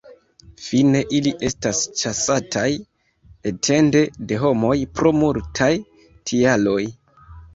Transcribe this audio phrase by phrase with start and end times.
[0.67, 2.63] Fine ili estas ĉasataj
[3.51, 5.71] etende de homoj pro multaj
[6.31, 6.81] tialoj.